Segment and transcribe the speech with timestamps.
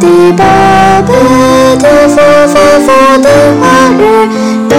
[0.00, 0.44] 的宝
[1.06, 1.12] 贝
[1.76, 2.16] 的福
[2.48, 2.88] 分福
[3.22, 3.28] 的
[3.60, 3.62] 话
[3.98, 4.74] 语，都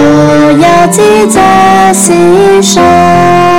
[0.60, 3.55] 要记在心上。